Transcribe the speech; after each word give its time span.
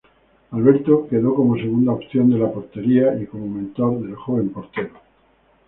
Alberto 0.51 1.07
quedó 1.07 1.35
como 1.35 1.55
segunda 1.57 1.91
opción 1.91 2.31
de 2.31 2.39
la 2.39 2.51
portería 2.51 3.21
y 3.21 3.27
como 3.27 3.45
mentor 3.47 4.01
del 4.01 4.15
joven 4.15 4.49
portero. 4.49 4.93